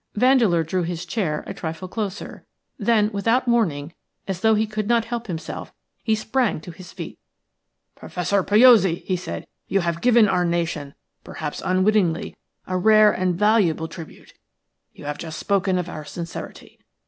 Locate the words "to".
6.61-6.71